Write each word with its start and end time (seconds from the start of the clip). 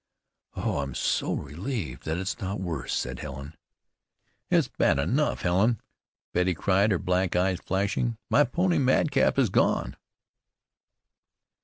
"Oh, 0.55 0.79
I'm 0.79 0.95
so 0.95 1.31
relieved 1.33 2.05
that 2.05 2.17
it's 2.17 2.39
not 2.39 2.59
worse," 2.59 2.91
said 2.91 3.19
Helen. 3.19 3.53
"It's 4.49 4.67
bad 4.67 4.97
enough, 4.97 5.43
Helen," 5.43 5.79
Betty 6.33 6.55
cried, 6.55 6.89
her 6.89 6.97
black 6.97 7.35
eyes 7.35 7.59
flashing, 7.59 8.17
"my 8.27 8.43
pony 8.43 8.79
Madcap 8.79 9.37
is 9.37 9.51
gone." 9.51 9.95